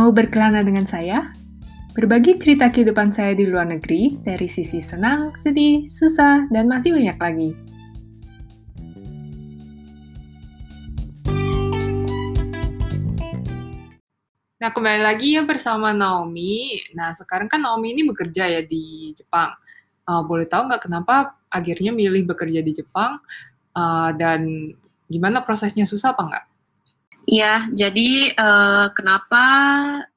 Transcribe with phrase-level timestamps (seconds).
[0.00, 1.28] Mau berkelana dengan saya?
[1.92, 7.20] Berbagi cerita kehidupan saya di luar negeri dari sisi senang, sedih, susah, dan masih banyak
[7.20, 7.50] lagi.
[14.56, 16.80] Nah, kembali lagi ya bersama Naomi.
[16.96, 19.52] Nah, sekarang kan Naomi ini bekerja ya di Jepang.
[20.08, 23.20] Uh, boleh tahu nggak kenapa akhirnya milih bekerja di Jepang?
[23.76, 24.48] Uh, dan
[25.12, 26.49] gimana prosesnya susah apa nggak?
[27.28, 29.42] Iya, jadi uh, kenapa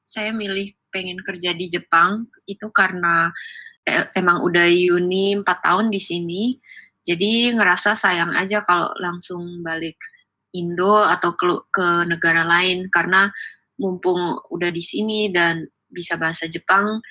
[0.04, 3.34] saya milih pengen kerja di Jepang itu karena
[3.82, 6.42] eh, emang udah uni 4 tahun di sini.
[7.04, 10.00] Jadi ngerasa sayang aja kalau langsung balik
[10.54, 13.28] Indo atau ke, ke negara lain karena
[13.76, 17.02] mumpung udah di sini dan bisa bahasa Jepang,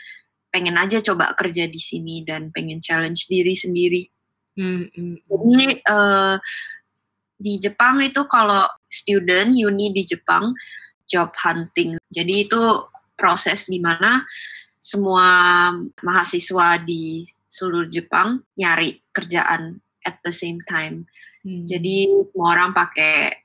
[0.50, 4.08] pengen aja coba kerja di sini dan pengen challenge diri sendiri.
[4.54, 5.18] Hmm, hmm.
[5.28, 6.38] Jadi uh,
[7.44, 10.56] di Jepang itu kalau student uni di Jepang
[11.12, 12.00] job hunting.
[12.08, 12.62] Jadi itu
[13.20, 14.24] proses di mana
[14.80, 15.28] semua
[16.00, 21.04] mahasiswa di seluruh Jepang nyari kerjaan at the same time.
[21.44, 21.68] Hmm.
[21.68, 23.36] Jadi semua orang pakai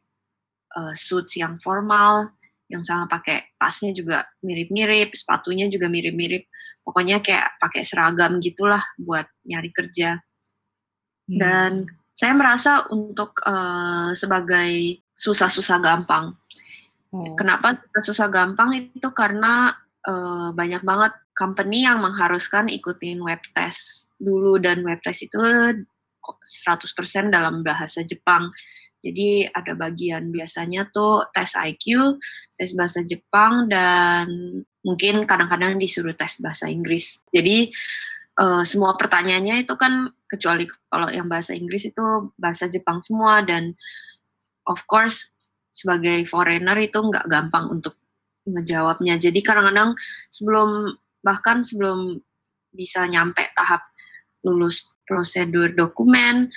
[0.78, 2.30] uh, suits yang formal,
[2.70, 6.46] yang sama pakai tasnya juga mirip-mirip, sepatunya juga mirip-mirip.
[6.86, 10.16] Pokoknya kayak pakai seragam gitulah buat nyari kerja.
[11.28, 11.36] Hmm.
[11.36, 11.70] Dan
[12.18, 16.34] saya merasa untuk uh, sebagai susah-susah gampang.
[17.14, 17.38] Hmm.
[17.38, 19.70] Kenapa susah gampang itu karena
[20.02, 25.78] uh, banyak banget company yang mengharuskan ikutin web test dulu dan web test itu 100%
[27.30, 28.50] dalam bahasa Jepang.
[28.98, 32.18] Jadi ada bagian biasanya tuh tes IQ,
[32.58, 34.26] tes bahasa Jepang dan
[34.82, 37.22] mungkin kadang-kadang disuruh tes bahasa Inggris.
[37.30, 37.70] Jadi
[38.38, 43.74] uh, semua pertanyaannya itu kan kecuali kalau yang bahasa Inggris itu bahasa Jepang semua dan
[44.70, 45.28] of course
[45.74, 47.98] sebagai foreigner itu nggak gampang untuk
[48.48, 49.20] ngejawabnya.
[49.20, 49.92] Jadi kadang-kadang
[50.32, 52.16] sebelum bahkan sebelum
[52.72, 53.84] bisa nyampe tahap
[54.46, 56.48] lulus prosedur dokumen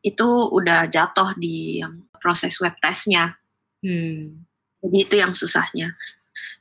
[0.00, 3.36] itu udah jatuh di yang proses web testnya.
[3.80, 4.44] Hmm.
[4.80, 5.92] Jadi itu yang susahnya.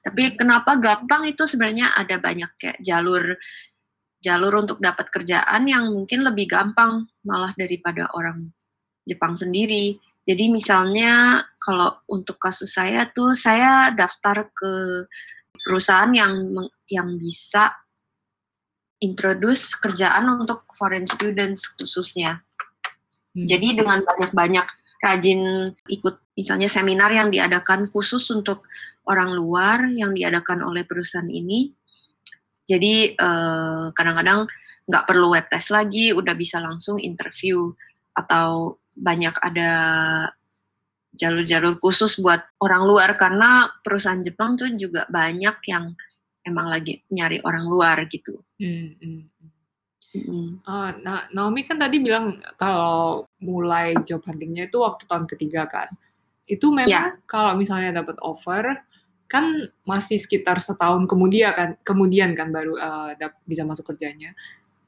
[0.03, 3.35] Tapi kenapa gampang itu sebenarnya ada banyak kayak jalur
[4.19, 8.51] jalur untuk dapat kerjaan yang mungkin lebih gampang malah daripada orang
[9.07, 9.95] Jepang sendiri.
[10.27, 14.71] Jadi misalnya kalau untuk kasus saya tuh saya daftar ke
[15.65, 16.53] perusahaan yang
[16.91, 17.73] yang bisa
[18.99, 22.43] introduce kerjaan untuk foreign students khususnya.
[23.33, 23.47] Hmm.
[23.47, 24.67] Jadi dengan banyak-banyak
[24.99, 28.67] rajin ikut misalnya seminar yang diadakan khusus untuk
[29.07, 31.71] orang luar yang diadakan oleh perusahaan ini,
[32.69, 34.45] jadi eh, kadang-kadang
[34.85, 37.73] nggak perlu web test lagi, udah bisa langsung interview
[38.13, 39.71] atau banyak ada
[41.17, 45.97] jalur-jalur khusus buat orang luar karena perusahaan Jepang tuh juga banyak yang
[46.45, 48.41] emang lagi nyari orang luar gitu.
[48.61, 49.23] Hmm, hmm.
[50.09, 50.57] Hmm.
[50.65, 55.89] Uh, nah, Naomi kan tadi bilang kalau mulai job huntingnya itu waktu tahun ketiga kan.
[56.49, 57.13] Itu memang yeah.
[57.29, 58.73] kalau misalnya dapat offer,
[59.29, 59.45] kan
[59.85, 63.13] masih sekitar setahun kemudian kan kemudian kan baru uh,
[63.45, 64.33] bisa masuk kerjanya.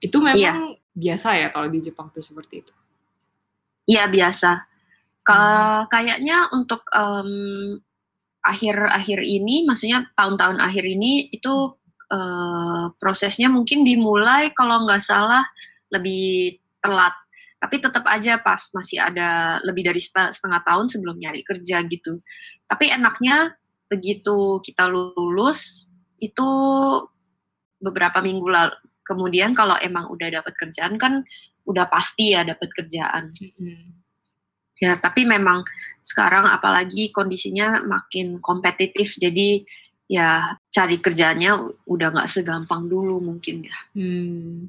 [0.02, 0.82] Itu memang iya.
[0.98, 2.74] biasa ya kalau di Jepang tuh seperti itu?
[3.86, 4.66] Iya biasa.
[5.22, 5.86] Ke, hmm.
[5.94, 6.82] kayaknya untuk
[8.42, 11.78] akhir-akhir ini maksudnya tahun-tahun akhir ini itu
[12.10, 15.46] uh, prosesnya mungkin dimulai kalau nggak salah
[15.94, 17.14] lebih telat.
[17.62, 22.18] Tapi tetap aja pas masih ada lebih dari setengah tahun sebelum nyari kerja gitu.
[22.66, 23.54] Tapi enaknya
[23.92, 25.92] begitu kita lulus
[26.24, 26.48] itu
[27.84, 31.28] beberapa minggu lalu kemudian kalau emang udah dapat kerjaan kan
[31.68, 33.80] udah pasti ya dapat kerjaan mm-hmm.
[34.80, 35.68] ya tapi memang
[36.00, 39.66] sekarang apalagi kondisinya makin kompetitif jadi
[40.12, 41.56] ya cari kerjanya
[41.88, 44.68] udah nggak segampang dulu mungkin ya hmm.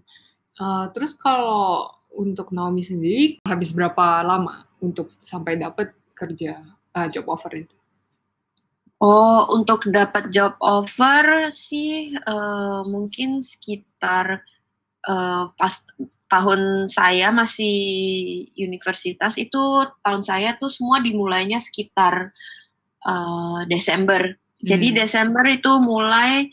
[0.62, 6.62] uh, terus kalau untuk Naomi sendiri habis berapa lama untuk sampai dapat kerja
[6.94, 7.74] uh, job offer itu
[9.02, 14.46] Oh, untuk dapat job offer sih uh, mungkin sekitar
[15.10, 15.74] uh, pas
[16.30, 17.76] tahun saya masih
[18.54, 19.58] universitas itu
[20.06, 22.30] tahun saya tuh semua dimulainya sekitar
[23.02, 24.38] uh, Desember.
[24.62, 24.96] Jadi hmm.
[25.02, 26.46] Desember itu mulai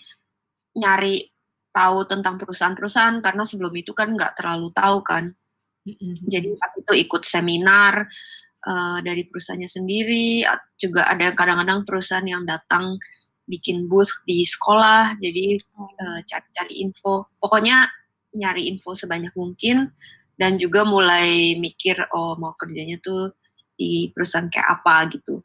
[0.74, 1.30] nyari
[1.70, 5.30] tahu tentang perusahaan-perusahaan karena sebelum itu kan nggak terlalu tahu kan.
[5.86, 6.18] Hmm.
[6.26, 8.10] Jadi waktu itu ikut seminar
[8.68, 10.44] uh, dari perusahaannya sendiri
[10.76, 13.00] juga ada kadang-kadang perusahaan yang datang
[13.50, 17.30] bikin booth di sekolah jadi uh, cari-cari info.
[17.40, 17.90] Pokoknya
[18.36, 19.90] nyari info sebanyak mungkin
[20.38, 23.34] dan juga mulai mikir oh mau kerjanya tuh
[23.80, 25.42] di perusahaan kayak apa gitu.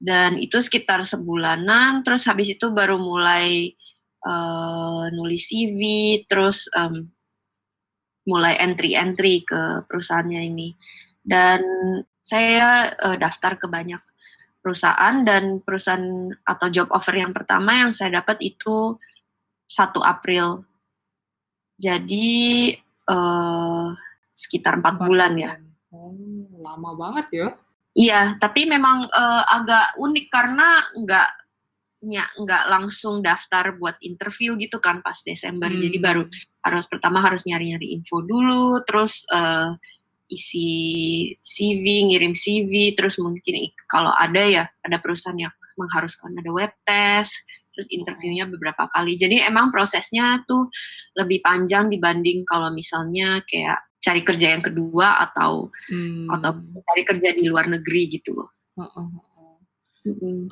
[0.00, 3.72] Dan itu sekitar sebulanan terus habis itu baru mulai
[4.24, 5.80] uh, nulis CV
[6.26, 7.08] terus um,
[8.24, 10.68] mulai entry-entry ke perusahaannya ini
[11.24, 11.60] dan
[12.20, 14.00] saya uh, daftar ke banyak
[14.64, 18.96] perusahaan dan perusahaan atau job offer yang pertama yang saya dapat itu
[19.68, 20.64] 1 April
[21.76, 22.30] jadi
[23.10, 23.90] uh,
[24.34, 25.52] sekitar empat bulan ya.
[25.94, 26.14] Oh,
[26.62, 27.48] lama banget ya?
[27.94, 31.30] Iya, tapi memang uh, agak unik karena nggak
[32.10, 35.70] ya, nggak langsung daftar buat interview gitu kan pas Desember.
[35.70, 35.78] Hmm.
[35.78, 36.26] Jadi baru
[36.66, 39.74] harus pertama harus nyari-nyari info dulu, terus uh,
[40.28, 40.68] isi
[41.38, 47.34] CV, ngirim CV, terus mungkin kalau ada ya ada perusahaan yang mengharuskan ada web test,
[47.74, 49.18] terus interviewnya beberapa kali.
[49.18, 50.70] Jadi emang prosesnya tuh
[51.18, 56.28] lebih panjang dibanding kalau misalnya kayak cari kerja yang kedua atau hmm.
[56.28, 58.48] atau cari kerja di luar negeri gitu loh.
[58.78, 59.08] Uh, uh.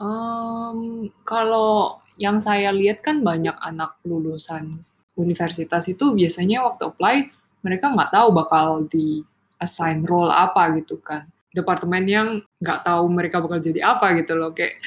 [0.01, 4.81] Um, kalau yang saya lihat kan banyak anak lulusan
[5.21, 7.17] universitas itu biasanya waktu apply
[7.61, 9.21] mereka nggak tahu bakal di
[9.63, 12.29] assign role apa gitu kan departemen yang
[12.59, 14.83] nggak tahu mereka bakal jadi apa gitu loh kayak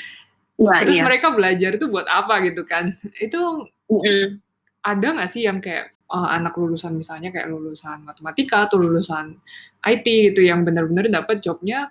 [0.59, 1.05] ya, terus iya.
[1.07, 2.91] mereka belajar itu buat apa gitu kan
[3.25, 3.39] itu
[3.87, 4.43] mm
[4.85, 9.33] ada nggak sih yang kayak uh, anak lulusan misalnya kayak lulusan matematika atau lulusan
[9.81, 11.89] IT gitu yang benar-benar dapat jobnya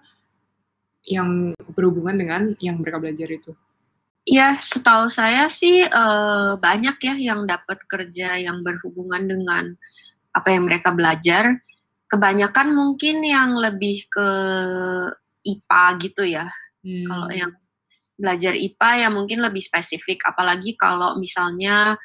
[1.04, 3.52] yang berhubungan dengan yang mereka belajar itu.
[4.24, 9.76] Ya, setahu saya sih uh, banyak ya yang dapat kerja yang berhubungan dengan
[10.32, 11.60] apa yang mereka belajar.
[12.08, 14.28] Kebanyakan mungkin yang lebih ke
[15.44, 16.46] IPA gitu ya.
[16.84, 17.06] Hmm.
[17.08, 17.52] Kalau yang
[18.14, 20.22] belajar IPA ya mungkin lebih spesifik.
[20.28, 21.98] Apalagi kalau misalnya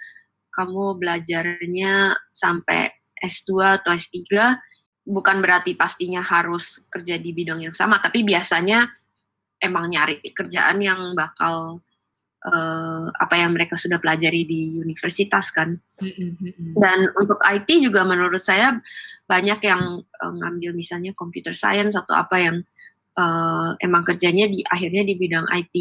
[0.49, 4.17] kamu belajarnya sampai S2 atau S3
[5.09, 8.85] bukan berarti pastinya harus kerja di bidang yang sama, tapi biasanya
[9.59, 11.81] emang nyari kerjaan yang bakal
[12.45, 15.75] uh, apa yang mereka sudah pelajari di universitas kan.
[16.75, 18.75] Dan untuk IT juga menurut saya
[19.27, 22.57] banyak yang uh, ngambil misalnya computer science atau apa yang
[23.19, 25.75] uh, emang kerjanya di akhirnya di bidang IT.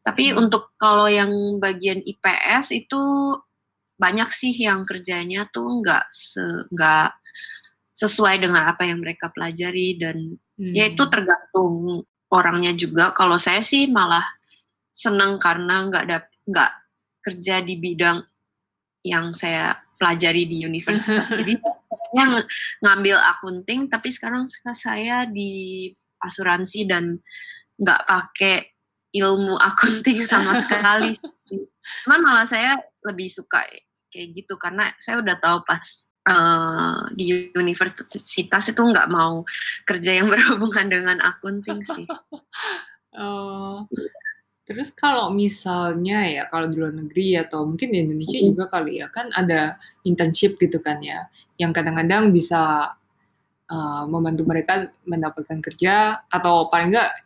[0.00, 0.40] Tapi hmm.
[0.40, 3.02] untuk kalau yang bagian IPS itu
[3.98, 6.40] banyak sih yang kerjanya tuh nggak se
[6.70, 7.10] nggak
[7.98, 10.70] sesuai dengan apa yang mereka pelajari dan hmm.
[10.70, 11.12] ya itu hmm.
[11.12, 13.10] tergantung orangnya juga.
[13.12, 14.37] Kalau saya sih malah
[14.98, 16.18] senang karena nggak ada
[16.50, 16.72] nggak
[17.22, 18.18] kerja di bidang
[19.06, 21.30] yang saya pelajari di universitas.
[21.38, 21.54] Jadi
[22.18, 22.42] yang
[22.82, 27.22] ngambil akunting, tapi sekarang saya di asuransi dan
[27.78, 28.74] nggak pakai
[29.14, 31.14] ilmu akunting sama sekali.
[32.04, 32.74] Cuman malah saya
[33.06, 33.62] lebih suka
[34.08, 35.84] kayak gitu karena saya udah tahu pas
[36.28, 39.44] uh, di universitas itu nggak mau
[39.84, 42.04] kerja yang berhubungan dengan akunting sih.
[43.16, 43.84] uh,
[44.68, 49.08] terus kalau misalnya ya kalau di luar negeri atau mungkin di Indonesia juga kali ya
[49.08, 51.24] kan ada internship gitu kan ya
[51.56, 52.92] yang kadang-kadang bisa
[53.72, 57.16] uh, membantu mereka mendapatkan kerja atau paling enggak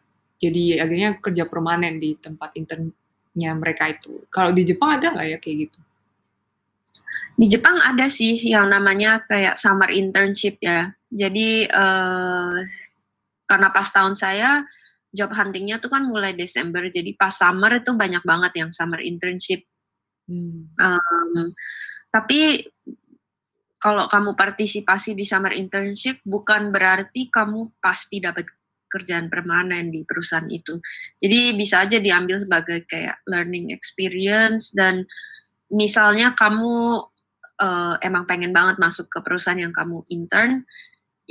[0.43, 4.27] jadi akhirnya kerja permanen di tempat internnya mereka itu.
[4.27, 5.79] Kalau di Jepang ada nggak ya kayak gitu?
[7.39, 10.91] Di Jepang ada sih yang namanya kayak summer internship ya.
[11.15, 12.59] Jadi uh,
[13.47, 14.67] karena pas tahun saya
[15.13, 19.63] job huntingnya tuh kan mulai Desember, jadi pas summer itu banyak banget yang summer internship.
[20.25, 20.73] Hmm.
[20.81, 21.53] Um,
[22.09, 22.65] tapi
[23.77, 28.49] kalau kamu partisipasi di summer internship bukan berarti kamu pasti dapat
[28.93, 30.77] kerjaan permanen di perusahaan itu.
[31.17, 35.09] Jadi bisa aja diambil sebagai kayak learning experience dan
[35.73, 37.01] misalnya kamu
[37.59, 40.69] uh, emang pengen banget masuk ke perusahaan yang kamu intern,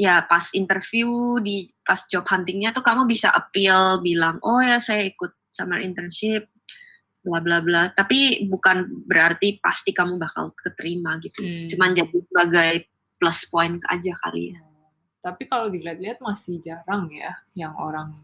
[0.01, 5.05] ya pas interview di pas job huntingnya tuh kamu bisa appeal bilang oh ya saya
[5.05, 6.49] ikut summer internship
[7.21, 7.93] bla bla bla.
[7.93, 11.41] Tapi bukan berarti pasti kamu bakal keterima gitu.
[11.41, 11.69] Hmm.
[11.69, 12.73] cuman jadi sebagai
[13.21, 14.59] plus point aja kali ya.
[15.21, 18.17] Tapi kalau dilihat-lihat masih jarang ya yang orang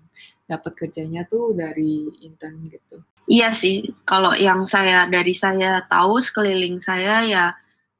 [0.50, 3.06] dapat kerjanya tuh dari intern gitu.
[3.30, 3.86] Iya sih.
[4.02, 7.46] Kalau yang saya dari saya tahu sekeliling saya ya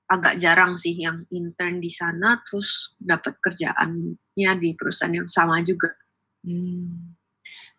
[0.08, 5.92] agak jarang sih yang intern di sana terus dapat kerjaannya di perusahaan yang sama juga.
[6.48, 7.14] Hmm.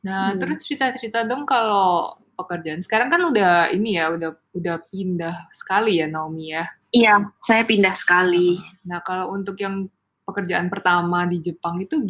[0.04, 0.38] Nah, hmm.
[0.38, 2.84] terus cerita-cerita dong kalau pekerjaan.
[2.84, 6.64] Sekarang kan udah ini ya, udah udah pindah sekali ya Naomi ya.
[6.94, 8.56] Iya, saya pindah sekali.
[8.88, 9.88] Nah, kalau untuk yang
[10.24, 12.00] pekerjaan pertama di Jepang itu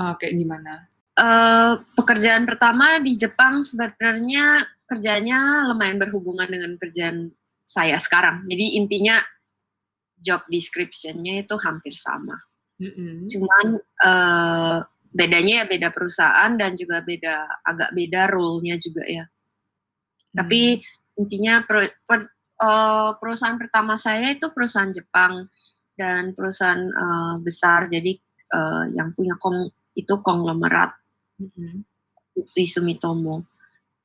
[0.00, 0.88] uh, kayak gimana?
[1.12, 7.32] Uh, pekerjaan pertama di Jepang sebenarnya kerjanya lumayan berhubungan dengan kerjaan
[7.64, 8.44] saya sekarang.
[8.48, 9.20] Jadi intinya
[10.22, 12.38] job description-nya itu hampir sama.
[12.78, 13.26] Mm-hmm.
[13.26, 13.66] Cuman
[14.06, 14.78] uh,
[15.12, 19.24] bedanya ya beda perusahaan dan juga beda agak beda role-nya juga ya.
[19.28, 20.36] Hmm.
[20.40, 20.80] Tapi
[21.20, 22.32] intinya per, per,
[22.64, 25.46] uh, perusahaan pertama saya itu perusahaan Jepang
[25.92, 28.16] dan perusahaan uh, besar jadi
[28.56, 30.96] uh, yang punya kong itu konglomerat
[31.36, 31.84] hmm.
[32.48, 33.44] si Sumitomo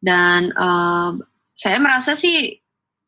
[0.03, 1.15] dan uh,
[1.55, 2.59] saya merasa sih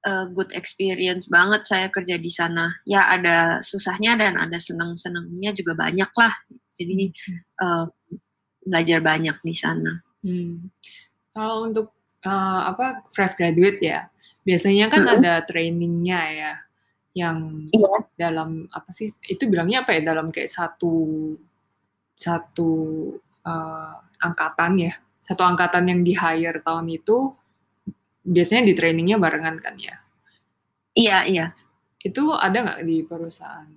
[0.06, 2.72] uh, good experience banget saya kerja di sana.
[2.88, 6.34] Ya ada susahnya dan ada senang-senangnya juga banyak lah.
[6.80, 7.12] Jadi
[7.60, 7.90] uh,
[8.64, 10.00] belajar banyak di sana.
[10.24, 10.72] Hmm.
[11.36, 11.92] Kalau untuk
[12.24, 14.08] uh, apa fresh graduate ya,
[14.44, 15.14] biasanya kan hmm.
[15.20, 16.54] ada trainingnya ya,
[17.16, 17.98] yang iya.
[18.16, 19.12] dalam apa sih?
[19.28, 20.02] Itu bilangnya apa ya?
[20.16, 20.96] Dalam kayak satu
[22.16, 22.72] satu
[23.48, 27.39] uh, angkatan ya, satu angkatan yang di hire tahun itu
[28.24, 29.96] biasanya di trainingnya barengan kan ya?
[30.96, 31.46] Iya, iya.
[32.00, 33.68] Itu ada nggak di perusahaan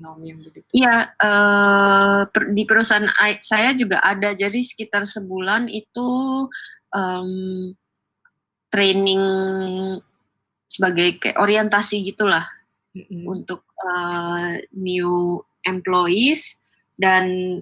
[0.00, 0.66] Naomi yang begitu?
[0.72, 3.08] Iya, uh, per, di perusahaan
[3.44, 4.32] saya juga ada.
[4.32, 6.08] Jadi sekitar sebulan itu
[6.96, 7.70] um,
[8.72, 9.22] training
[10.70, 12.46] sebagai kayak orientasi gitulah
[12.96, 13.26] mm-hmm.
[13.26, 16.56] untuk uh, new employees
[16.96, 17.58] dan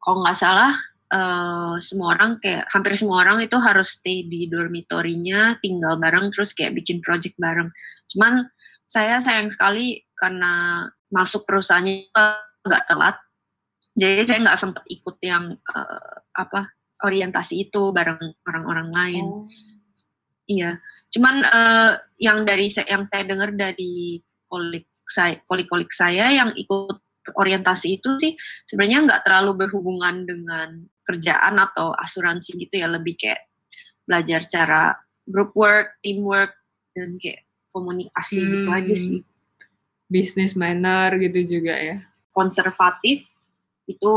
[0.00, 0.72] kalau nggak salah
[1.12, 6.52] uh, semua orang kayak hampir semua orang itu harus stay di dormitorinya, tinggal bareng terus
[6.52, 7.68] kayak bikin project bareng.
[8.12, 8.48] Cuman
[8.88, 12.08] saya sayang sekali karena masuk perusahaannya
[12.64, 13.16] nggak telat,
[13.96, 16.70] jadi saya nggak sempat ikut yang uh, apa
[17.02, 19.24] orientasi itu bareng orang-orang lain.
[19.26, 19.44] Oh.
[20.48, 20.80] Iya,
[21.12, 26.96] cuman uh, yang dari yang saya dengar dari kolik saya, kolik-kolik saya yang ikut
[27.34, 28.32] orientasi itu sih
[28.64, 33.48] sebenarnya nggak terlalu berhubungan dengan kerjaan atau asuransi gitu ya lebih kayak
[34.08, 34.96] belajar cara
[35.28, 36.56] group work, teamwork
[36.96, 39.04] dan kayak komunikasi hmm, gitu aja hmm.
[39.04, 39.18] sih.
[40.08, 42.00] Business manner gitu juga ya.
[42.32, 43.28] Konservatif
[43.84, 44.14] itu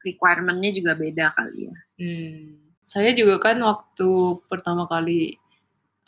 [0.00, 1.76] requirementnya juga beda kali ya.
[2.00, 2.60] Hmm.
[2.82, 5.36] Saya juga kan waktu pertama kali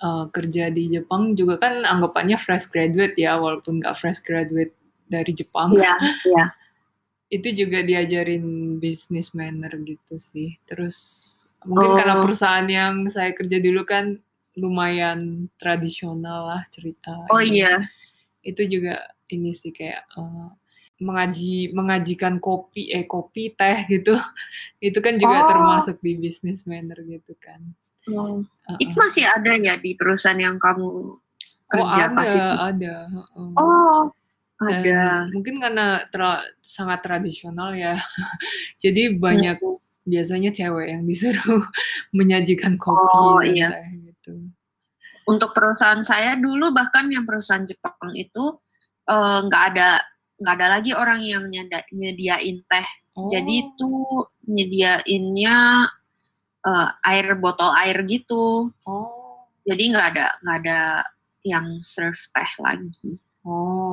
[0.04, 4.74] uh, kerja di Jepang juga kan anggapannya fresh graduate ya, walaupun nggak fresh graduate
[5.20, 5.74] dari Jepang.
[5.74, 5.94] Iya,
[6.26, 6.46] iya.
[7.36, 10.58] Itu juga diajarin business manner gitu sih.
[10.66, 10.96] Terus
[11.64, 11.96] mungkin oh.
[11.96, 14.18] karena perusahaan yang saya kerja dulu kan
[14.54, 17.26] lumayan tradisional lah cerita.
[17.30, 17.90] Oh iya.
[18.44, 19.02] Itu juga
[19.32, 20.52] ini sih kayak uh,
[21.02, 24.14] mengaji mengajikan kopi eh kopi teh gitu.
[24.86, 25.48] Itu kan juga oh.
[25.50, 27.60] termasuk di business manner gitu kan.
[28.10, 28.44] Oh.
[28.68, 28.78] Uh.
[28.78, 31.18] Itu masih ada ya di perusahaan yang kamu oh,
[31.66, 32.52] kerja oh, ada, pas itu?
[32.62, 32.94] ada.
[33.34, 33.52] Uh.
[33.58, 34.00] Oh,
[34.70, 35.28] ada.
[35.32, 37.98] mungkin karena tra sangat tradisional ya.
[38.82, 39.78] Jadi banyak hmm.
[40.08, 41.62] biasanya cewek yang disuruh
[42.18, 43.72] menyajikan kopi oh, iya.
[43.72, 44.34] teh gitu.
[45.24, 48.60] Untuk perusahaan saya dulu bahkan yang perusahaan Jepang itu
[49.08, 49.88] eh, nggak uh, ada
[50.40, 51.48] nggak ada lagi orang yang
[51.92, 52.88] nyediain teh.
[53.14, 53.30] Oh.
[53.30, 53.92] Jadi itu
[54.50, 55.88] nyediainnya
[56.66, 58.68] uh, air botol air gitu.
[58.84, 59.48] Oh.
[59.64, 60.80] Jadi nggak ada nggak ada
[61.44, 63.20] yang serve teh lagi.
[63.44, 63.83] Oh,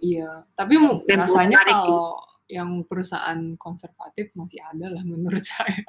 [0.00, 0.46] iya.
[0.54, 0.74] Tapi
[1.08, 5.84] Dan rasanya kalau yang perusahaan konservatif masih ada lah menurut saya.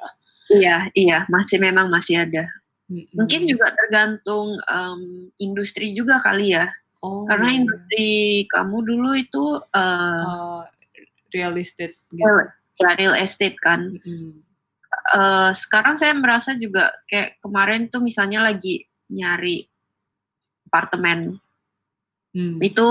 [0.48, 2.44] Iya, iya, masih memang masih ada.
[2.88, 3.04] Hmm.
[3.16, 6.68] Mungkin juga tergantung um, industri juga kali ya.
[7.00, 7.56] Oh, Karena iya.
[7.64, 8.08] industri
[8.48, 10.62] kamu dulu itu uh, uh,
[11.32, 12.28] real estate gitu.
[12.80, 13.96] Ya, real estate kan.
[14.04, 14.44] Hmm.
[15.16, 19.68] Uh, sekarang saya merasa juga kayak kemarin tuh misalnya lagi nyari
[20.68, 21.36] apartemen
[22.34, 22.58] Hmm.
[22.58, 22.86] Itu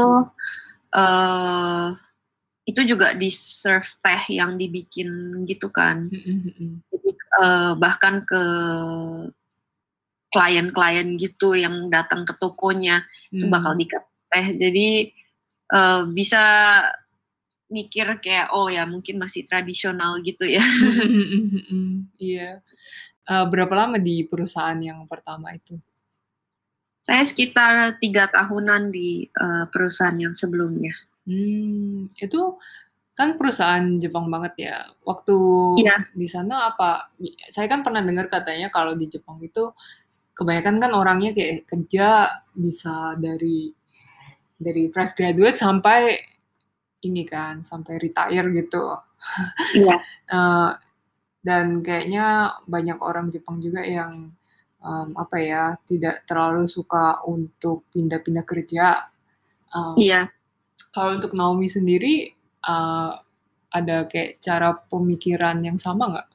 [0.93, 1.97] uh,
[2.63, 6.07] itu juga di serve teh yang dibikin gitu kan.
[6.87, 7.09] Jadi,
[7.43, 8.43] uh, bahkan ke
[10.33, 13.37] klien-klien gitu yang datang ke tokonya hmm.
[13.37, 14.47] itu bakal dikat teh.
[14.55, 15.11] Jadi
[15.75, 16.41] uh, bisa
[17.73, 20.63] mikir kayak oh ya mungkin masih tradisional gitu ya.
[22.17, 22.63] Iya.
[23.27, 25.75] uh, berapa lama di perusahaan yang pertama itu?
[27.03, 30.95] Saya sekitar tiga tahunan di uh, perusahaan yang sebelumnya.
[31.27, 32.41] Hmm, itu
[33.11, 34.77] kan perusahaan Jepang banget ya.
[35.03, 35.37] Waktu
[35.83, 35.99] iya.
[36.15, 37.11] di sana apa?
[37.51, 39.75] Saya kan pernah dengar katanya kalau di Jepang itu
[40.31, 43.69] kebanyakan kan orangnya kayak kerja bisa dari
[44.57, 46.17] dari fresh graduate sampai
[47.03, 48.95] ini kan sampai retire gitu.
[49.75, 49.99] Iya.
[50.31, 50.71] uh,
[51.47, 54.31] dan kayaknya banyak orang Jepang juga yang
[54.83, 59.07] um, apa ya tidak terlalu suka untuk pindah-pindah kerja.
[59.71, 60.29] Um, iya.
[60.93, 62.29] Kalau untuk Naomi sendiri
[62.67, 63.17] uh,
[63.73, 66.27] ada kayak cara pemikiran yang sama nggak?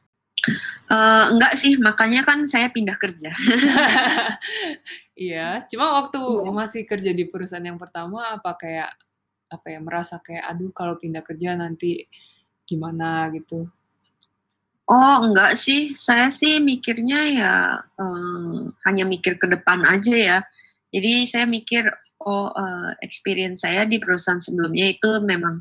[0.88, 3.30] Uh, enggak sih, makanya kan saya pindah kerja.
[5.28, 6.50] iya, cuma waktu iya.
[6.50, 8.90] masih kerja di perusahaan yang pertama apa kayak
[9.48, 12.06] apa ya merasa kayak aduh kalau pindah kerja nanti
[12.64, 13.68] gimana gitu?
[14.88, 18.56] Oh enggak sih, saya sih mikirnya ya uh,
[18.88, 20.38] hanya mikir ke depan aja ya.
[20.88, 21.84] Jadi saya mikir
[22.24, 25.60] oh uh, experience saya di perusahaan sebelumnya itu memang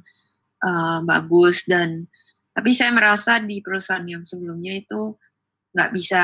[0.63, 2.07] uh, bagus dan
[2.55, 5.13] tapi saya merasa di perusahaan yang sebelumnya itu
[5.77, 6.23] nggak bisa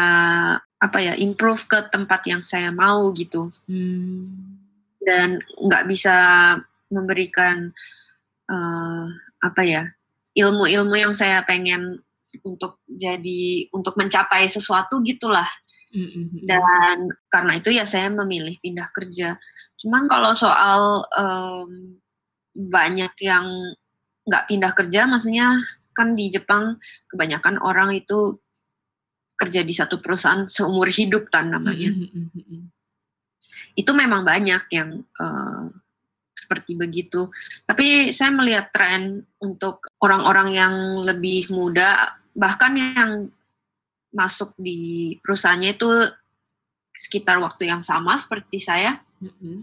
[0.58, 4.26] apa ya improve ke tempat yang saya mau gitu hmm.
[5.06, 6.16] dan nggak bisa
[6.90, 7.70] memberikan
[8.50, 9.06] uh,
[9.46, 9.84] apa ya
[10.34, 12.02] ilmu-ilmu yang saya pengen
[12.42, 15.46] untuk jadi untuk mencapai sesuatu gitulah
[15.94, 16.50] mm-hmm.
[16.50, 19.38] dan karena itu ya saya memilih pindah kerja
[19.78, 22.02] cuman kalau soal um,
[22.54, 23.46] banyak yang
[24.26, 25.54] nggak pindah kerja maksudnya
[25.94, 26.82] kan di Jepang
[27.14, 28.42] kebanyakan orang itu
[29.38, 32.70] kerja di satu perusahaan seumur hidup kan namanya mm-hmm.
[33.78, 35.70] itu memang banyak yang uh,
[36.44, 37.32] seperti begitu.
[37.64, 43.12] Tapi saya melihat tren untuk orang-orang yang lebih muda bahkan yang
[44.14, 45.90] masuk di perusahaannya itu
[46.94, 49.02] sekitar waktu yang sama seperti saya.
[49.24, 49.58] Mm-hmm.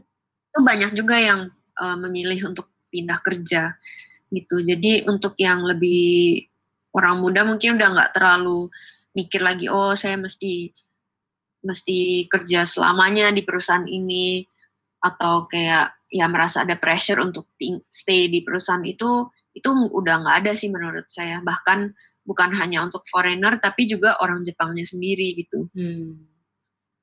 [0.50, 1.41] itu banyak juga yang
[1.79, 3.79] uh, memilih untuk pindah kerja
[4.35, 4.57] gitu.
[4.59, 6.43] Jadi untuk yang lebih
[6.91, 8.67] orang muda mungkin udah nggak terlalu
[9.15, 10.75] mikir lagi oh saya mesti
[11.62, 14.43] mesti kerja selamanya di perusahaan ini.
[15.00, 17.49] Atau kayak ya merasa ada pressure untuk
[17.89, 21.39] stay di perusahaan itu itu udah nggak ada sih menurut saya.
[21.41, 21.95] Bahkan
[22.31, 25.67] bukan hanya untuk foreigner tapi juga orang Jepangnya sendiri gitu.
[25.75, 26.31] Hmm.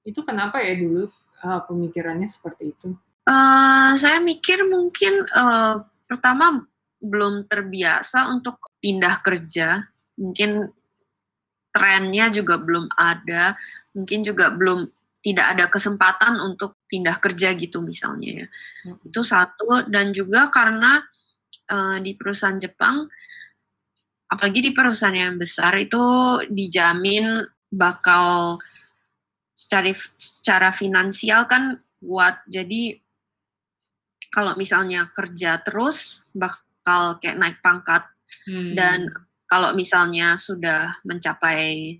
[0.08, 1.12] Itu kenapa ya dulu
[1.44, 2.96] uh, pemikirannya seperti itu?
[3.28, 6.64] Uh, saya mikir mungkin uh, pertama
[7.04, 9.84] belum terbiasa untuk pindah kerja,
[10.16, 10.72] mungkin
[11.76, 13.60] trennya juga belum ada,
[13.92, 14.88] mungkin juga belum
[15.20, 18.48] tidak ada kesempatan untuk pindah kerja gitu misalnya ya.
[18.88, 18.96] Hmm.
[19.04, 21.04] Itu satu dan juga karena
[21.68, 23.12] uh, di perusahaan Jepang
[24.28, 26.04] apalagi di perusahaan yang besar itu
[26.52, 28.60] dijamin bakal
[29.56, 32.44] secara secara finansial kan kuat.
[32.48, 32.96] Jadi
[34.32, 38.04] kalau misalnya kerja terus bakal kayak naik pangkat
[38.48, 38.76] hmm.
[38.76, 39.08] dan
[39.48, 41.96] kalau misalnya sudah mencapai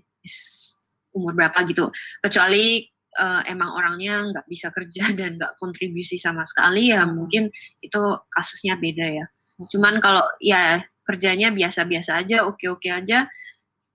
[1.16, 1.88] umur berapa gitu,
[2.20, 2.84] kecuali
[3.16, 7.48] uh, emang orangnya nggak bisa kerja dan nggak kontribusi sama sekali ya mungkin
[7.80, 9.26] itu kasusnya beda ya.
[9.58, 9.66] Hmm.
[9.72, 13.24] Cuman kalau ya kerjanya biasa-biasa aja, oke-oke aja,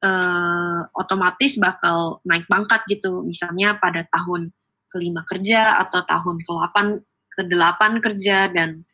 [0.02, 3.22] uh, otomatis bakal naik pangkat gitu.
[3.22, 4.50] Misalnya pada tahun
[4.90, 6.78] kelima kerja atau tahun ke-8
[7.34, 8.86] ke-8 kerja dan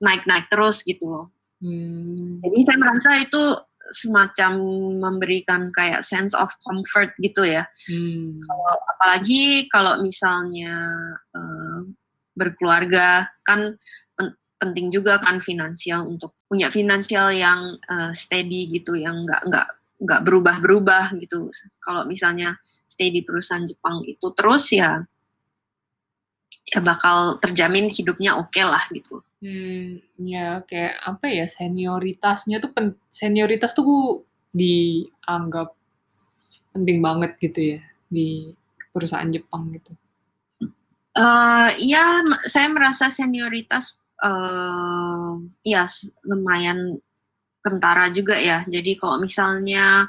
[0.00, 1.26] naik-naik terus gitu loh.
[1.60, 2.40] Hmm.
[2.40, 3.42] Jadi saya merasa itu
[3.88, 4.52] semacam
[5.00, 7.64] memberikan kayak sense of comfort gitu ya.
[7.88, 8.36] Hmm.
[8.40, 10.76] Kalau apalagi kalau misalnya
[11.32, 11.80] uh,
[12.36, 13.74] berkeluarga kan
[14.58, 19.68] penting juga kan finansial untuk punya finansial yang uh, steady gitu yang nggak nggak
[20.00, 21.52] nggak berubah-berubah gitu.
[21.84, 22.56] Kalau misalnya
[22.88, 25.04] stay di perusahaan Jepang itu terus ya
[26.68, 29.20] ya bakal terjamin hidupnya oke okay lah gitu.
[29.44, 34.24] Hmm ya kayak apa ya senioritasnya tuh pen, senioritas tuh
[34.56, 35.76] dianggap
[36.72, 38.56] penting banget gitu ya di
[38.90, 39.92] perusahaan Jepang gitu.
[41.18, 45.86] Uh, ya saya merasa senioritas uh, ya
[46.26, 46.98] lumayan
[47.62, 48.62] kentara juga ya.
[48.66, 50.08] Jadi kalau misalnya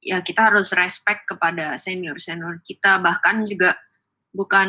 [0.00, 3.74] ya kita harus respect kepada senior senior kita bahkan juga
[4.30, 4.68] bukan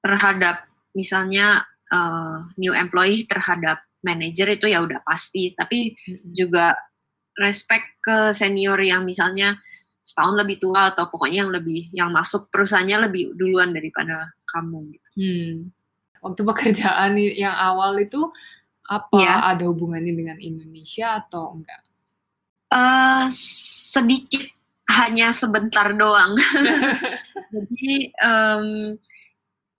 [0.00, 0.64] terhadap
[0.94, 5.98] misalnya uh, new employee terhadap manager itu ya udah pasti tapi
[6.30, 6.78] juga
[7.36, 9.58] respect ke senior yang misalnya
[10.06, 15.08] setahun lebih tua atau pokoknya yang lebih yang masuk perusahaannya lebih duluan daripada kamu gitu.
[15.18, 15.76] Hmm
[16.26, 18.26] waktu pekerjaan yang awal itu
[18.86, 19.54] apa ya.
[19.54, 21.82] ada hubungannya dengan Indonesia atau enggak?
[22.66, 24.42] Uh, sedikit
[24.90, 26.38] hanya sebentar doang.
[27.54, 28.94] Jadi um,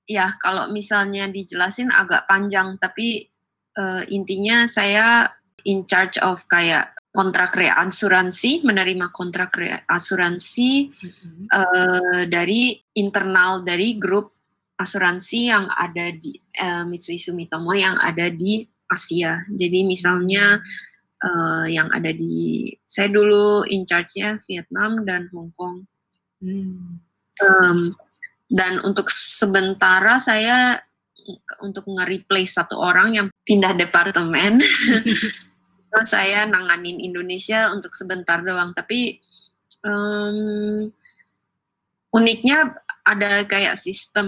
[0.08, 3.28] ya kalau misalnya dijelasin agak panjang, tapi
[3.80, 5.32] uh, intinya saya
[5.64, 11.44] in charge of kayak kontrak reasuransi, menerima kontrak reasuransi mm -hmm.
[11.50, 14.37] uh, dari internal dari grup
[14.78, 19.44] asuransi yang ada di uh, Mitsui Sumitomo yang ada di Asia.
[19.50, 20.62] Jadi misalnya
[21.26, 25.84] uh, yang ada di saya dulu in charge-nya Vietnam dan Hong Kong.
[26.40, 27.02] Hmm.
[27.38, 27.98] Um,
[28.48, 30.80] dan untuk sementara saya
[31.60, 34.62] untuk nge-replace satu orang yang pindah departemen.
[36.06, 39.18] saya nanganin Indonesia untuk sebentar doang, tapi
[39.82, 40.88] um,
[42.14, 42.76] uniknya
[43.08, 44.28] ada kayak sistem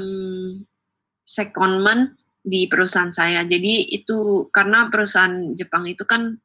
[1.28, 3.44] secondment di perusahaan saya.
[3.44, 6.40] Jadi itu karena perusahaan Jepang itu kan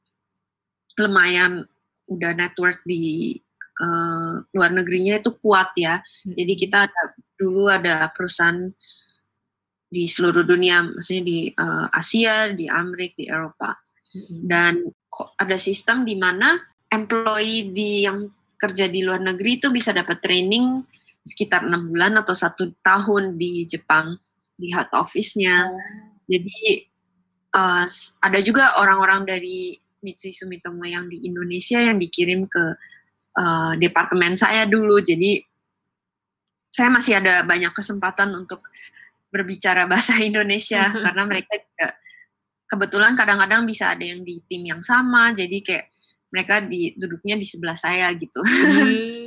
[0.99, 1.64] lumayan
[2.11, 3.38] udah network di
[3.81, 6.03] uh, luar negerinya itu kuat ya.
[6.03, 6.35] Hmm.
[6.35, 7.03] Jadi kita ada,
[7.38, 8.68] dulu ada perusahaan
[9.88, 13.70] di seluruh dunia, maksudnya di uh, Asia, di Amerika, di Eropa.
[14.11, 14.40] Hmm.
[14.42, 14.73] Dan
[15.38, 16.59] ada sistem di mana
[16.90, 18.27] employee di yang
[18.59, 20.83] kerja di luar negeri itu bisa dapat training
[21.25, 24.21] sekitar enam bulan atau satu tahun di Jepang
[24.61, 25.73] di head office-nya.
[25.73, 25.81] Oh.
[26.29, 26.85] Jadi
[27.57, 27.85] uh,
[28.21, 32.65] ada juga orang-orang dari Mitsui Sumitomo yang di Indonesia yang dikirim ke
[33.41, 35.01] uh, departemen saya dulu.
[35.01, 35.41] Jadi
[36.69, 38.69] saya masih ada banyak kesempatan untuk
[39.33, 41.89] berbicara bahasa Indonesia karena mereka juga
[42.69, 45.33] kebetulan kadang-kadang bisa ada yang di tim yang sama.
[45.33, 45.89] Jadi kayak
[46.35, 48.43] mereka di duduknya di sebelah saya gitu.
[48.43, 49.24] Hmm,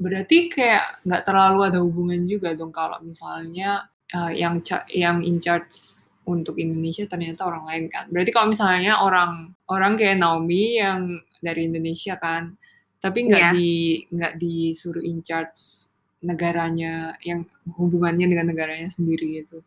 [0.00, 3.84] berarti kayak nggak terlalu ada hubungan juga dong kalau misalnya
[4.16, 8.08] uh, yang yang in charge untuk Indonesia ternyata orang lain kan.
[8.08, 12.56] Berarti kalau misalnya orang orang kayak Naomi yang dari Indonesia kan,
[13.02, 13.52] tapi nggak yeah.
[13.52, 13.70] di
[14.08, 15.88] nggak disuruh in charge
[16.20, 19.60] negaranya yang hubungannya dengan negaranya sendiri itu.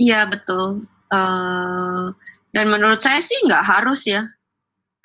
[0.00, 0.88] Iya betul.
[1.12, 2.12] Uh,
[2.56, 4.24] dan menurut saya sih nggak harus ya.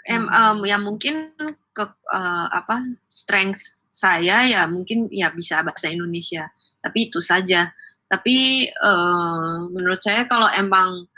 [0.06, 1.34] Em, um, ya mungkin
[1.76, 6.52] ke uh, apa strength saya ya mungkin ya bisa bahasa Indonesia.
[6.84, 7.72] Tapi itu saja
[8.06, 11.10] tapi uh, menurut saya kalau emang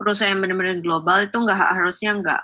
[0.00, 2.42] perusahaan benar-benar global itu nggak harusnya nggak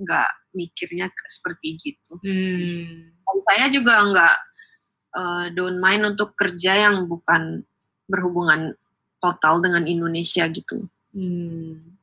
[0.00, 2.16] nggak mikirnya seperti gitu.
[2.20, 3.12] Hmm.
[3.48, 4.36] saya juga nggak
[5.16, 7.64] uh, don't mind untuk kerja yang bukan
[8.08, 8.76] berhubungan
[9.20, 10.88] total dengan Indonesia gitu.
[11.12, 11.96] Hmm.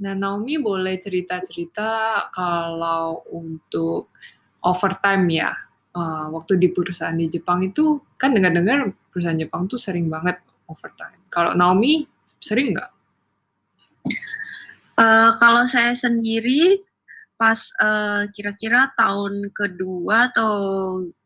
[0.00, 4.12] Nah Naomi boleh cerita-cerita kalau untuk
[4.60, 5.52] overtime ya
[5.96, 11.20] uh, waktu di perusahaan di Jepang itu kan dengar-dengar perusahaan Jepang tuh sering banget overtime.
[11.28, 12.08] Kalau Naomi
[12.40, 12.90] sering nggak?
[14.96, 16.80] Uh, kalau saya sendiri
[17.42, 20.54] pas eh, kira-kira tahun kedua atau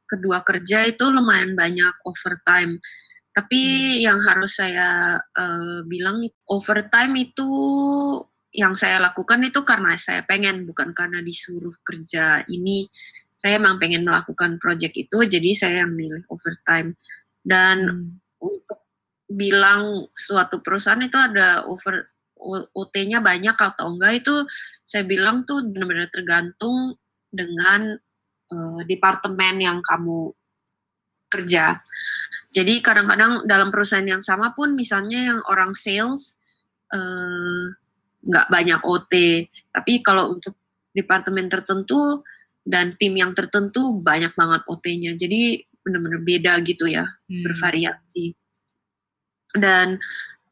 [0.08, 2.80] kedua kerja itu lumayan banyak overtime.
[3.36, 4.00] Tapi hmm.
[4.00, 7.44] yang harus saya uh, bilang overtime itu
[8.56, 12.88] yang saya lakukan itu karena saya pengen bukan karena disuruh kerja ini
[13.36, 16.96] saya emang pengen melakukan project itu jadi saya yang milih overtime
[17.44, 18.08] dan hmm.
[18.40, 18.80] untuk
[19.26, 22.10] bilang suatu perusahaan itu ada over
[22.76, 24.34] OT-nya banyak atau enggak itu
[24.86, 26.94] saya bilang tuh benar-benar tergantung
[27.32, 27.96] dengan
[28.54, 30.30] uh, departemen yang kamu
[31.26, 31.82] kerja.
[32.54, 36.38] Jadi kadang-kadang dalam perusahaan yang sama pun misalnya yang orang sales
[36.94, 37.74] uh,
[38.26, 39.44] nggak banyak OT,
[39.74, 40.54] tapi kalau untuk
[40.96, 42.24] departemen tertentu
[42.66, 45.14] dan tim yang tertentu banyak banget OT-nya.
[45.14, 47.42] Jadi benar-benar beda gitu ya, hmm.
[47.46, 48.34] bervariasi.
[49.54, 50.02] Dan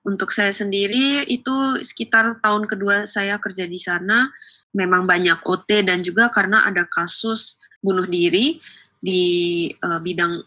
[0.06, 4.30] untuk saya sendiri itu sekitar tahun kedua saya kerja di sana
[4.76, 8.60] memang banyak OT dan juga karena ada kasus bunuh diri
[9.00, 10.44] di uh, bidang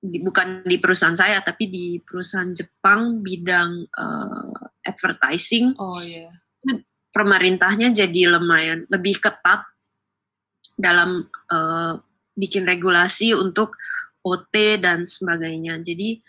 [0.00, 4.52] di, bukan di perusahaan saya tapi di perusahaan Jepang bidang uh,
[4.84, 5.72] advertising.
[5.80, 6.28] Oh iya.
[6.66, 6.80] Yeah.
[7.10, 9.66] Pemerintahnya jadi lumayan lebih ketat
[10.80, 12.00] dalam uh,
[12.34, 13.76] bikin regulasi untuk
[14.24, 15.80] OT dan sebagainya.
[15.84, 16.20] Jadi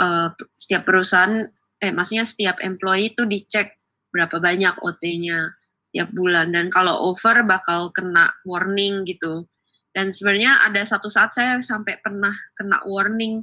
[0.00, 1.44] uh, setiap perusahaan,
[1.80, 3.76] eh maksudnya setiap employee itu dicek
[4.10, 5.54] berapa banyak OT-nya
[5.90, 9.46] tiap bulan dan kalau over bakal kena warning gitu.
[9.90, 13.42] Dan sebenarnya ada satu saat saya sampai pernah kena warning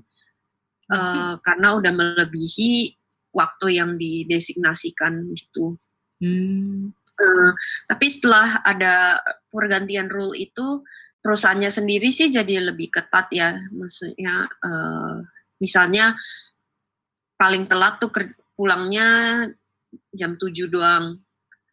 [0.87, 2.95] uh, karena udah melebihi
[3.35, 5.75] waktu yang didesignasikan gitu.
[6.23, 6.96] Hmm.
[7.17, 7.51] Uh,
[7.89, 9.17] tapi setelah ada
[9.49, 10.85] pergantian rule itu
[11.17, 15.25] perusahaannya sendiri sih jadi lebih ketat ya, maksudnya uh,
[15.57, 16.13] misalnya
[17.37, 18.13] paling telat tuh
[18.57, 19.45] pulangnya
[20.11, 21.21] jam 7 doang.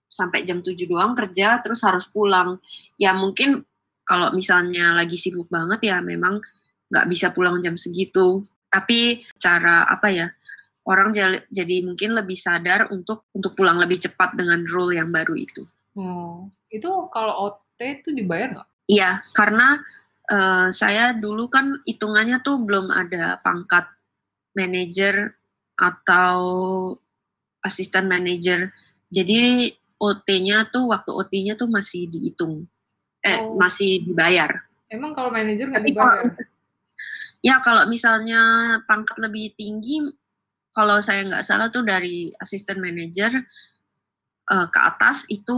[0.07, 2.61] Sampai jam 7 doang kerja terus harus pulang.
[3.01, 3.65] Ya mungkin
[4.05, 6.39] kalau misalnya lagi sibuk banget ya memang
[6.93, 8.45] nggak bisa pulang jam segitu.
[8.71, 10.27] Tapi cara apa ya
[10.85, 11.17] orang
[11.49, 15.65] jadi mungkin lebih sadar untuk untuk pulang lebih cepat dengan rule yang baru itu.
[15.97, 16.53] Hmm.
[16.69, 18.69] Itu kalau OT itu dibayar nggak?
[18.85, 19.81] Iya, karena
[20.29, 23.89] uh, saya dulu kan hitungannya tuh belum ada pangkat
[24.53, 25.33] manajer
[25.81, 26.39] atau
[27.65, 28.69] asisten manajer.
[29.09, 32.69] Jadi OT-nya tuh waktu OT-nya tuh masih dihitung,
[33.25, 33.57] eh oh.
[33.57, 34.69] masih dibayar.
[34.93, 36.29] Emang kalau manajer nggak dibayar?
[37.45, 38.41] ya kalau misalnya
[38.85, 40.01] pangkat lebih tinggi
[40.75, 43.31] kalau saya nggak salah tuh dari asisten manajer
[44.51, 45.55] uh, ke atas itu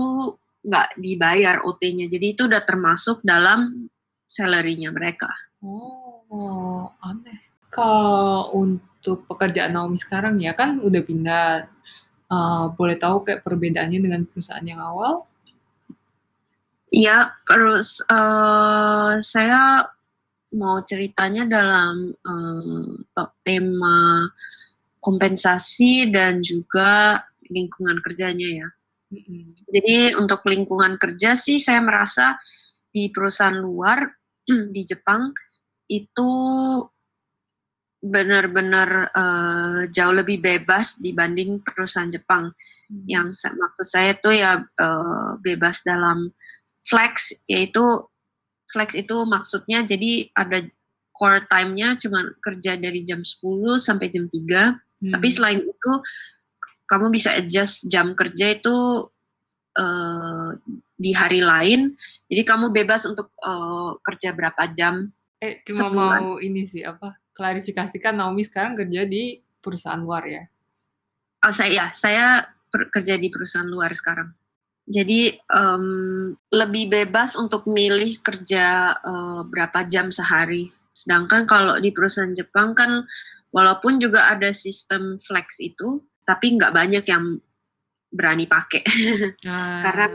[0.66, 2.06] nggak dibayar OT-nya.
[2.06, 3.88] Jadi itu udah termasuk dalam
[4.28, 5.32] salary-nya mereka.
[5.64, 7.40] Oh, aneh.
[7.72, 11.46] Kalau untuk pekerjaan Naomi sekarang ya kan udah pindah.
[12.26, 15.30] Uh, boleh tahu kayak perbedaannya dengan perusahaan yang awal?
[16.90, 19.86] Iya, terus uh, saya
[20.50, 24.26] mau ceritanya dalam uh, tema
[25.06, 28.68] kompensasi dan juga lingkungan kerjanya ya.
[29.14, 29.42] Mm-hmm.
[29.70, 32.34] Jadi untuk lingkungan kerja sih saya merasa
[32.90, 34.02] di perusahaan luar
[34.74, 35.30] di Jepang
[35.86, 36.30] itu
[38.02, 42.50] benar-benar uh, jauh lebih bebas dibanding perusahaan Jepang.
[42.86, 43.04] Hmm.
[43.06, 46.30] Yang maksud saya tuh ya uh, bebas dalam
[46.86, 47.82] flex, yaitu
[48.70, 50.62] flex itu maksudnya jadi ada
[51.16, 53.42] core time-nya cuma kerja dari jam 10
[53.80, 54.85] sampai jam 3.
[55.02, 55.12] Hmm.
[55.12, 55.92] Tapi selain itu
[56.86, 59.06] kamu bisa adjust jam kerja itu
[59.76, 60.48] uh,
[60.96, 61.94] di hari lain.
[62.26, 65.12] Jadi kamu bebas untuk uh, kerja berapa jam.
[65.42, 66.18] Eh, cuma sebulan.
[66.22, 67.20] mau ini sih apa?
[67.36, 70.42] Klarifikasikan Naomi sekarang kerja di perusahaan luar ya?
[71.44, 72.26] Oh, saya ya, saya
[72.72, 74.32] kerja di perusahaan luar sekarang.
[74.86, 80.70] Jadi um, lebih bebas untuk milih kerja uh, berapa jam sehari.
[80.94, 83.04] Sedangkan kalau di perusahaan Jepang kan
[83.56, 87.40] walaupun juga ada sistem flex itu, tapi nggak banyak yang
[88.12, 88.84] berani pakai
[89.50, 89.80] ah.
[89.80, 90.06] karena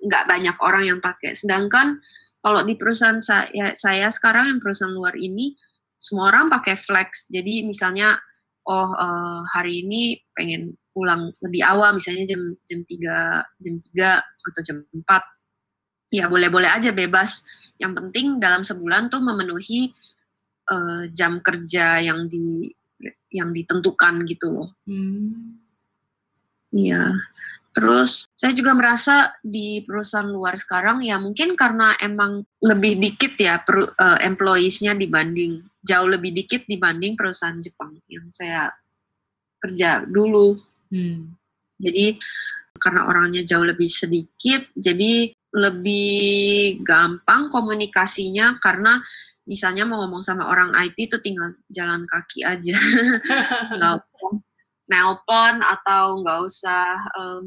[0.00, 1.36] nggak banyak orang yang pakai.
[1.36, 2.00] Sedangkan
[2.40, 5.52] kalau di perusahaan saya, saya sekarang yang perusahaan luar ini
[6.00, 7.28] semua orang pakai flex.
[7.28, 8.16] Jadi misalnya
[8.66, 14.62] oh uh, hari ini pengen pulang lebih awal misalnya jam jam 3 jam 3 atau
[14.64, 17.42] jam 4 ya boleh-boleh aja bebas.
[17.76, 19.90] Yang penting dalam sebulan tuh memenuhi
[20.70, 22.70] uh, jam kerja yang di
[23.30, 24.68] yang ditentukan gitu loh.
[24.88, 25.60] Hmm.
[26.72, 27.12] Iya.
[27.76, 33.60] Terus saya juga merasa di perusahaan luar sekarang ya mungkin karena emang lebih dikit ya
[33.60, 38.72] per, uh, employees-nya dibanding jauh lebih dikit dibanding perusahaan Jepang yang saya
[39.60, 40.56] kerja dulu.
[40.88, 41.36] Hmm.
[41.76, 42.16] Jadi
[42.80, 49.00] karena orangnya jauh lebih sedikit, jadi lebih gampang komunikasinya karena
[49.46, 52.76] misalnya mau ngomong sama orang IT itu tinggal jalan kaki aja,
[53.78, 54.02] nggak
[54.86, 57.46] nelpon atau nggak usah um,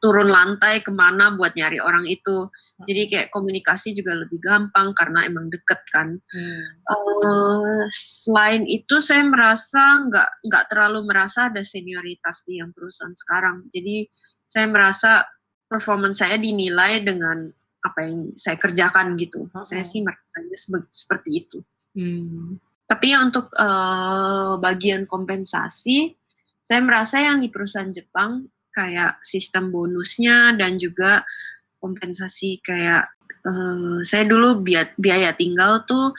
[0.00, 2.48] turun lantai ke mana buat nyari orang itu.
[2.88, 6.16] Jadi kayak komunikasi juga lebih gampang karena emang deket kan.
[6.32, 6.64] Hmm.
[6.88, 13.68] Uh, selain itu saya merasa nggak nggak terlalu merasa ada senioritas di yang perusahaan sekarang.
[13.68, 14.08] Jadi
[14.48, 15.28] saya merasa
[15.68, 17.52] performance saya dinilai dengan
[17.84, 19.46] apa yang saya kerjakan gitu.
[19.54, 19.64] Oh.
[19.64, 20.56] Saya sih merasanya
[20.90, 21.58] seperti itu.
[21.94, 22.58] Hmm.
[22.88, 26.16] Tapi ya untuk uh, bagian kompensasi,
[26.64, 31.24] saya merasa yang di perusahaan Jepang kayak sistem bonusnya dan juga
[31.78, 33.12] kompensasi kayak
[33.44, 36.16] uh, saya dulu biaya, biaya tinggal tuh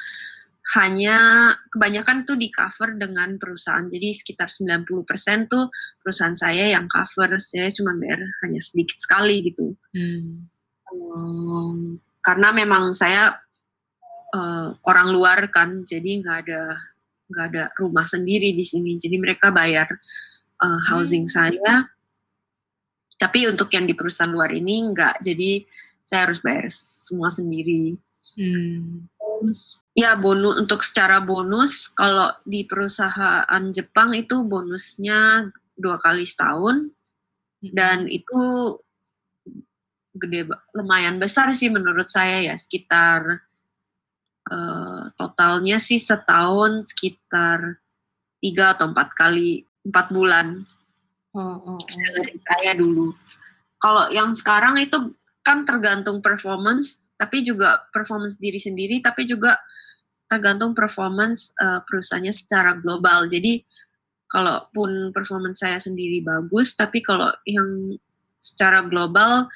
[0.78, 3.89] hanya kebanyakan tuh di cover dengan perusahaan.
[3.89, 5.65] Jadi sekitar 90% tuh
[5.98, 7.41] perusahaan saya yang cover.
[7.41, 9.74] Saya cuma bayar hanya sedikit sekali gitu.
[9.98, 10.45] Hmm.
[10.93, 13.38] Um, karena memang saya
[14.34, 16.62] uh, orang luar kan, jadi nggak ada
[17.30, 18.97] nggak ada rumah sendiri di sini.
[18.97, 19.88] Jadi mereka bayar
[20.62, 21.34] uh, housing hmm.
[21.34, 21.73] saya.
[23.19, 25.21] Tapi untuk yang di perusahaan luar ini nggak.
[25.21, 25.63] Jadi
[26.08, 27.93] saya harus bayar semua sendiri.
[28.39, 29.06] Hmm.
[29.95, 35.47] Ya bonus untuk secara bonus kalau di perusahaan Jepang itu bonusnya
[35.80, 36.91] dua kali setahun
[37.63, 37.71] hmm.
[37.71, 38.75] dan itu
[40.15, 43.45] gede lumayan besar sih menurut saya ya sekitar
[44.50, 47.78] uh, totalnya sih setahun sekitar
[48.41, 50.65] tiga atau empat kali empat bulan
[51.36, 51.80] oh, oh.
[51.80, 53.13] dari saya dulu.
[53.80, 59.56] Kalau yang sekarang itu kan tergantung performance, tapi juga performance diri sendiri, tapi juga
[60.28, 63.26] tergantung performance uh, perusahaannya secara global.
[63.32, 63.63] Jadi
[64.30, 67.95] kalaupun performance saya sendiri bagus, tapi kalau yang
[68.39, 69.48] secara global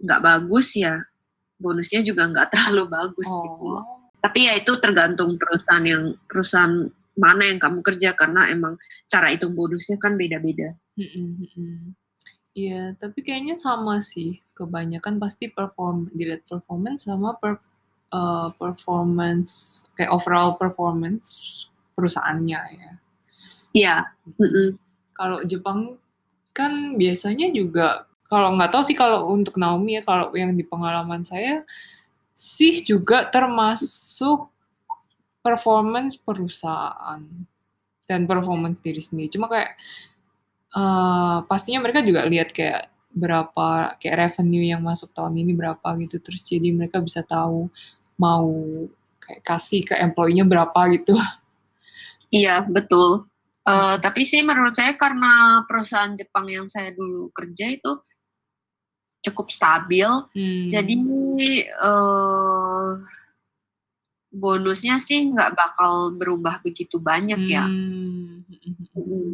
[0.00, 1.00] nggak bagus ya
[1.60, 3.40] bonusnya juga nggak terlalu bagus oh.
[3.44, 3.66] gitu
[4.20, 8.76] tapi ya itu tergantung perusahaan yang perusahaan mana yang kamu kerja karena emang
[9.08, 10.76] cara hitung bonusnya kan beda-beda.
[12.56, 14.44] Iya, tapi kayaknya sama sih.
[14.56, 17.60] Kebanyakan pasti perform dilihat performance sama per,
[18.12, 21.64] uh, performance kayak overall performance
[21.96, 22.92] perusahaannya ya.
[23.72, 23.96] Iya.
[25.16, 25.96] Kalau Jepang
[26.52, 31.26] kan biasanya juga kalau nggak tahu sih kalau untuk Naomi ya kalau yang di pengalaman
[31.26, 31.66] saya
[32.30, 34.46] sih juga termasuk
[35.42, 37.20] performance perusahaan
[38.06, 39.34] dan performance diri sendiri.
[39.34, 39.74] Cuma kayak
[40.78, 46.22] uh, pastinya mereka juga lihat kayak berapa kayak revenue yang masuk tahun ini berapa gitu
[46.22, 47.66] terus jadi mereka bisa tahu
[48.14, 48.46] mau
[49.18, 51.18] kayak kasih ke employee-nya berapa gitu.
[52.30, 53.26] Iya, betul.
[53.66, 57.98] Uh, tapi sih menurut saya karena perusahaan Jepang yang saya dulu kerja itu
[59.20, 60.08] cukup stabil.
[60.08, 60.66] Hmm.
[60.68, 60.96] Jadi
[61.80, 62.96] uh,
[64.30, 67.66] bonusnya sih nggak bakal berubah begitu banyak ya.
[67.66, 68.44] Hmm.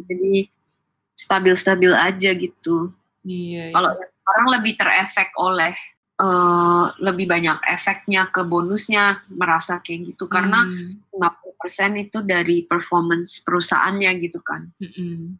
[0.07, 0.49] Jadi
[1.17, 2.91] stabil-stabil aja gitu.
[3.27, 3.75] Iya.
[3.75, 4.05] Kalau iya.
[4.07, 5.73] orang lebih terefek oleh
[6.21, 11.13] uh, lebih banyak efeknya ke bonusnya merasa kayak gitu karena hmm.
[11.15, 14.71] 50% itu dari performance perusahaannya gitu kan.
[14.79, 15.37] Hmm.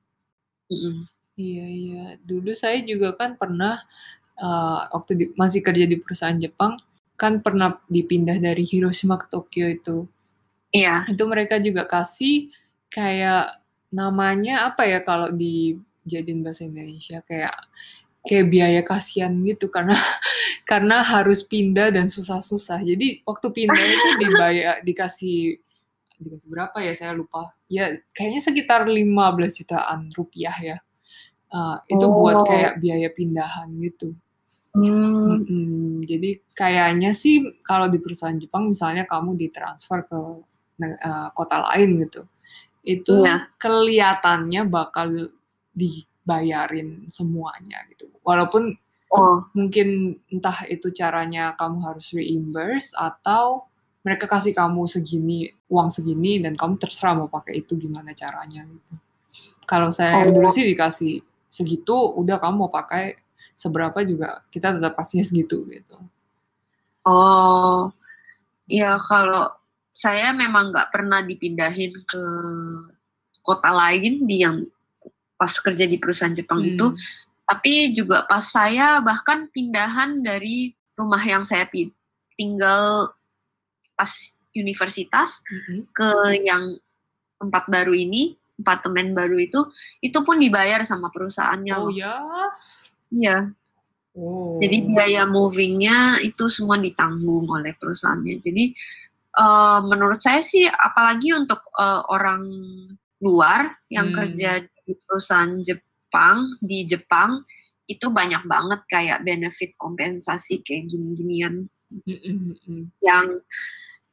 [0.68, 1.08] Hmm.
[1.38, 2.06] Iya iya.
[2.18, 3.78] Dulu saya juga kan pernah
[4.42, 6.78] uh, waktu di, masih kerja di perusahaan Jepang
[7.18, 10.06] kan pernah dipindah dari Hiroshima ke Tokyo itu.
[10.70, 11.10] Iya.
[11.10, 12.54] Itu mereka juga kasih
[12.94, 13.58] kayak
[13.90, 17.56] namanya apa ya kalau dijadiin bahasa Indonesia kayak
[18.28, 19.96] kayak biaya kasihan gitu karena
[20.70, 22.86] karena harus pindah dan susah-susah.
[22.86, 25.58] Jadi waktu pindah itu dibayar dikasih
[26.22, 27.50] dikasih berapa ya saya lupa.
[27.66, 29.10] Ya kayaknya sekitar 15
[29.58, 30.78] jutaan rupiah ya.
[31.48, 32.14] Uh, itu oh.
[32.14, 34.14] buat kayak biaya pindahan gitu.
[34.78, 35.42] Hmm.
[35.42, 40.20] Hmm, jadi kayaknya sih kalau di perusahaan Jepang misalnya kamu ditransfer ke
[40.86, 42.30] uh, kota lain gitu
[42.88, 43.52] itu ya.
[43.60, 45.12] kelihatannya bakal
[45.76, 48.08] dibayarin semuanya gitu.
[48.24, 48.80] Walaupun
[49.12, 49.44] oh.
[49.52, 53.68] mungkin entah itu caranya kamu harus reimburse atau
[54.08, 58.96] mereka kasih kamu segini uang segini dan kamu terserah mau pakai itu gimana caranya gitu.
[59.68, 60.32] Kalau saya oh.
[60.32, 61.20] dulu sih dikasih
[61.52, 63.20] segitu, udah kamu mau pakai
[63.58, 65.98] seberapa juga kita tetap pastinya segitu gitu.
[67.02, 67.90] Oh,
[68.70, 69.50] ya kalau
[69.98, 72.24] saya memang nggak pernah dipindahin ke
[73.42, 74.62] kota lain di yang
[75.34, 76.70] pas kerja di perusahaan Jepang hmm.
[76.78, 76.88] itu
[77.48, 81.66] tapi juga pas saya bahkan pindahan dari rumah yang saya
[82.36, 83.10] tinggal
[83.96, 84.12] pas
[84.54, 85.90] universitas hmm.
[85.96, 86.10] ke
[86.46, 86.76] yang
[87.40, 89.70] tempat baru ini apartemen baru itu
[90.02, 92.18] itu pun dibayar sama perusahaannya oh ya
[93.14, 93.52] iya
[94.18, 94.58] oh.
[94.60, 98.64] jadi biaya movingnya itu semua ditanggung oleh perusahaannya jadi
[99.38, 102.44] uh, menurut saya sih apalagi untuk uh, orang
[103.22, 104.18] luar yang hmm.
[104.18, 104.52] kerja
[104.86, 107.42] di perusahaan Jepang di Jepang
[107.88, 111.72] itu banyak banget kayak benefit kompensasi kayak gini-ginian
[112.04, 113.26] hmm, yang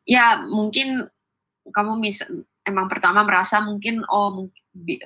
[0.07, 1.11] ya mungkin
[1.75, 2.29] kamu bisa
[2.65, 4.49] emang pertama merasa mungkin oh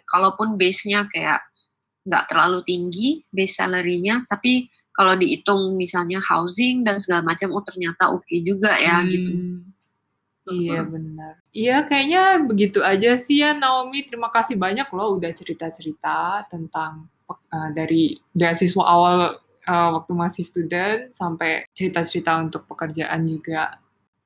[0.05, 1.42] kalaupun base-nya kayak
[2.06, 8.11] nggak terlalu tinggi base salary-nya tapi kalau dihitung misalnya housing dan segala macam oh ternyata
[8.11, 9.30] oke okay juga ya gitu.
[9.30, 9.62] hmm.
[9.62, 9.68] gitu
[10.48, 11.32] Iya benar.
[11.52, 14.04] Iya kayaknya begitu aja sih ya Naomi.
[14.08, 19.37] Terima kasih banyak loh udah cerita-cerita tentang uh, dari beasiswa awal
[19.68, 23.76] uh, waktu masih student sampai cerita-cerita untuk pekerjaan juga.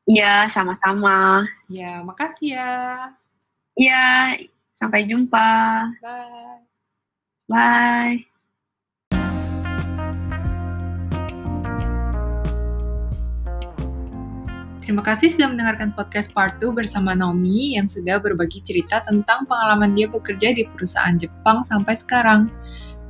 [0.06, 1.46] Iya sama-sama.
[1.66, 2.74] Ya makasih ya.
[3.74, 4.38] Iya
[4.70, 5.50] sampai jumpa.
[5.98, 6.62] Bye.
[7.48, 8.33] Bye.
[14.83, 19.94] Terima kasih sudah mendengarkan podcast part 2 bersama Naomi yang sudah berbagi cerita tentang pengalaman
[19.94, 22.50] dia bekerja di perusahaan Jepang sampai sekarang.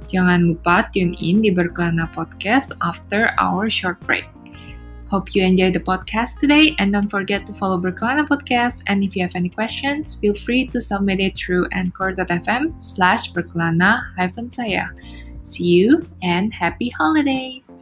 [0.04, 4.28] Jangan lupa tune in di Berkelana Podcast after our short break.
[5.12, 9.14] Hope you enjoy the podcast today and don't forget to follow Berkelana Podcast and if
[9.14, 14.88] you have any questions, feel free to submit it through anchor.fm slash berkelana-saya.
[15.42, 17.81] See you and happy holidays!